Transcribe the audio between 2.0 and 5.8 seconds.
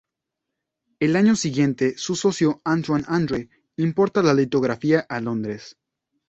socio, Antoine Andre, importa la litografía a Londres.